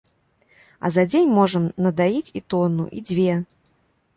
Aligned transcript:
А 0.87 0.89
за 0.95 1.03
дзень 1.11 1.35
можам 1.35 1.67
надаіць 1.87 2.33
і 2.41 2.45
тону, 2.55 2.89
і 3.01 3.07
дзве! 3.11 3.33